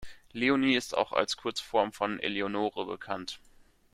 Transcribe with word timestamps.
Leonie 0.33 0.73
ist 0.73 0.97
auch 0.97 1.11
als 1.13 1.37
Kurzform 1.37 1.93
von 1.93 2.19
Eleonore 2.19 2.87
bekannt. 2.87 3.39